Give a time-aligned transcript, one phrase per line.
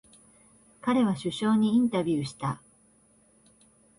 [0.81, 2.59] 彼は首相にインタビューした。